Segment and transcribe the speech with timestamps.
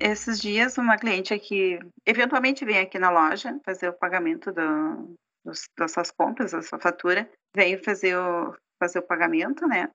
[0.00, 5.14] esses dias uma cliente aqui, eventualmente vem aqui na loja fazer o pagamento do,
[5.44, 9.90] dos, das suas compras, da sua fatura, veio fazer o, fazer o pagamento, né?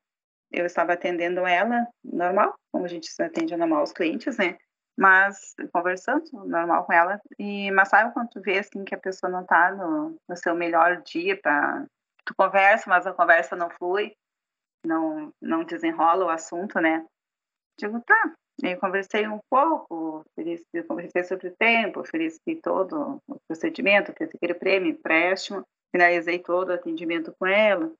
[0.51, 4.57] Eu estava atendendo ela normal, como a gente atende normal os clientes, né?
[4.97, 9.29] Mas conversando normal com ela, e mas sabe quando tu vê assim que a pessoa
[9.29, 11.85] não está no, no seu melhor dia para
[12.23, 14.13] tu conversa, mas a conversa não flui,
[14.85, 17.05] não não desenrola o assunto, né?
[17.77, 24.13] Digo, tá, eu conversei um pouco, ofereci, conversei sobre o tempo, ofereci todo o procedimento,
[24.17, 25.63] fiz aquele prêmio, empréstimo,
[25.93, 27.91] finalizei todo o atendimento com ela.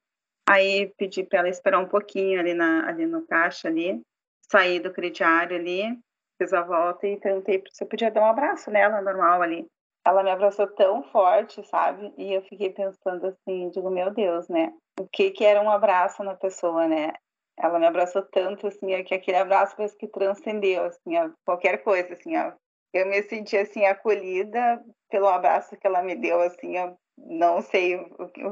[0.47, 4.01] Aí pedi para ela esperar um pouquinho ali, na, ali no caixa ali,
[4.49, 5.99] saí do crediário ali,
[6.41, 9.65] fiz a volta e perguntei se eu podia dar um abraço nela, normal ali.
[10.05, 12.13] Ela me abraçou tão forte, sabe?
[12.15, 14.71] E eu fiquei pensando assim, digo, meu Deus, né?
[14.99, 17.11] O que que era um abraço na pessoa, né?
[17.57, 22.13] Ela me abraçou tanto, assim, que aquele abraço parece que transcendeu, assim, a qualquer coisa,
[22.13, 22.51] assim, ó.
[22.93, 27.99] Eu me senti, assim, acolhida pelo abraço que ela me deu, assim, eu não sei,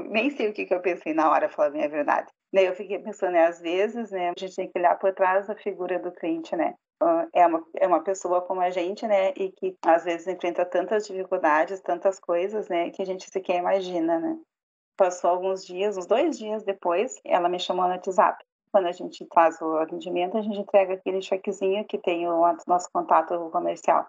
[0.09, 2.31] nem sei o que, que eu pensei na hora, falar a minha verdade.
[2.53, 5.47] Daí eu fiquei pensando, né, às vezes, né, a gente tem que olhar por trás
[5.47, 6.73] da figura do cliente, né?
[7.33, 11.05] É uma, é uma pessoa como a gente, né, e que às vezes enfrenta tantas
[11.05, 14.37] dificuldades, tantas coisas, né, que a gente sequer imagina, né?
[14.95, 18.43] Passou alguns dias, uns dois dias depois, ela me chamou no WhatsApp
[18.73, 22.89] quando a gente faz o atendimento, a gente entrega aquele chequezinho que tem o nosso
[22.91, 24.07] contato comercial.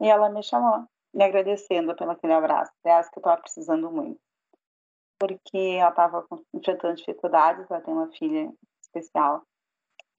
[0.00, 2.70] E ela me chamou, me agradecendo pelo aquele abraço.
[2.84, 4.20] Aliás, que eu estava precisando muito.
[5.18, 6.24] Porque ela estava
[6.54, 9.42] enfrentando dificuldades, ela tem uma filha especial.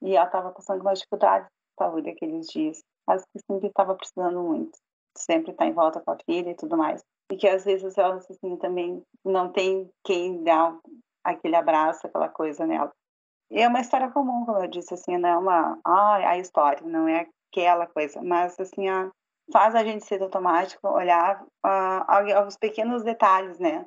[0.01, 2.83] E ela estava passando uma dificuldade de saúde aqueles dias.
[3.07, 4.77] Mas que sempre estava precisando muito.
[5.17, 7.01] Sempre estar tá em volta com a filha e tudo mais.
[7.31, 10.77] E que às vezes ela assim, também não tem quem dá
[11.23, 12.91] aquele abraço, aquela coisa nela.
[13.51, 17.07] É uma história comum, como eu disse, assim, não é uma, ah, a história, não
[17.07, 19.11] é aquela coisa, mas assim, a,
[19.51, 23.85] faz a gente ser automático olhar uh, aos pequenos detalhes, né?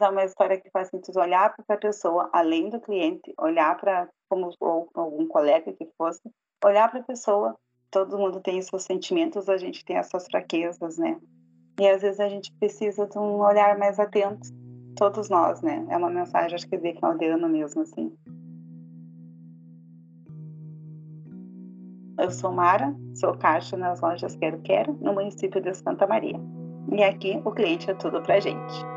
[0.00, 4.08] É uma história que faz sentido olhar para a pessoa, além do cliente, olhar para
[4.28, 6.22] como ou algum colega que fosse,
[6.64, 7.56] olhar para a pessoa.
[7.90, 11.20] Todo mundo tem seus sentimentos, a gente tem essas fraquezas, né?
[11.78, 14.48] E às vezes a gente precisa de um olhar mais atento,
[14.96, 15.86] todos nós, né?
[15.88, 18.16] É uma mensagem, acho que de final de ano mesmo, assim.
[22.22, 26.40] Eu sou Mara, sou caixa nas lojas Quero Quero, no município de Santa Maria.
[26.92, 28.91] E aqui o cliente é tudo pra gente.